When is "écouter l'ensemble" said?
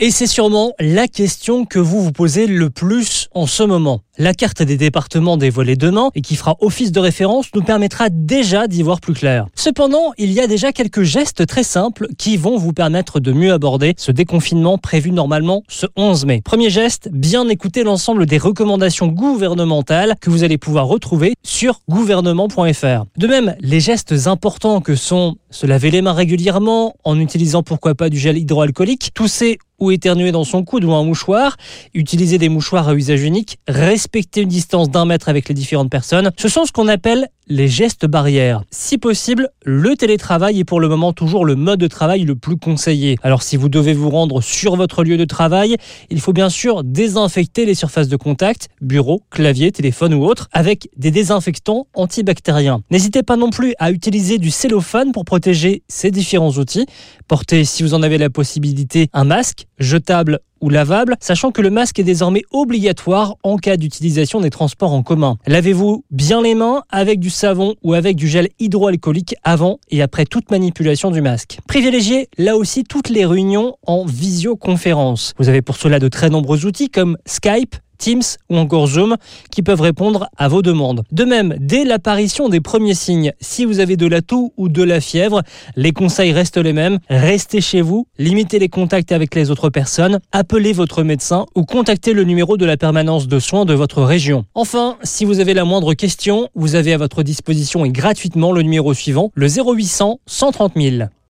17.48-18.26